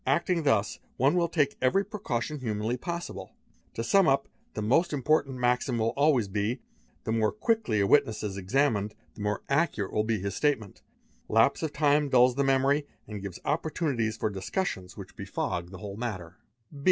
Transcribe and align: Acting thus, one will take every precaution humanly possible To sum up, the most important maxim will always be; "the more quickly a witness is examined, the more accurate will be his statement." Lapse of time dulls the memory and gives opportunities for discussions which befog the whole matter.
Acting 0.07 0.41
thus, 0.41 0.79
one 0.97 1.15
will 1.15 1.27
take 1.29 1.55
every 1.61 1.85
precaution 1.85 2.39
humanly 2.39 2.75
possible 2.75 3.33
To 3.75 3.83
sum 3.83 4.07
up, 4.07 4.27
the 4.55 4.61
most 4.63 4.93
important 4.93 5.37
maxim 5.37 5.77
will 5.77 5.93
always 5.95 6.27
be; 6.27 6.59
"the 7.03 7.11
more 7.11 7.31
quickly 7.31 7.79
a 7.81 7.85
witness 7.85 8.23
is 8.23 8.35
examined, 8.35 8.95
the 9.13 9.21
more 9.21 9.43
accurate 9.47 9.93
will 9.93 10.03
be 10.03 10.17
his 10.17 10.33
statement." 10.35 10.81
Lapse 11.29 11.61
of 11.61 11.71
time 11.71 12.09
dulls 12.09 12.33
the 12.33 12.43
memory 12.43 12.87
and 13.07 13.21
gives 13.21 13.37
opportunities 13.45 14.17
for 14.17 14.31
discussions 14.31 14.97
which 14.97 15.15
befog 15.15 15.69
the 15.69 15.77
whole 15.77 15.97
matter. 15.97 16.35